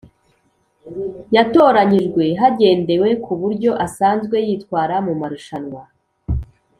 [1.35, 5.83] yatoranyijwe hagendewe ku buryo asanzwe yitwara mu marushanwa.